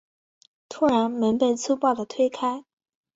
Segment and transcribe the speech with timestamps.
[0.67, 2.65] 突然门被粗暴的推开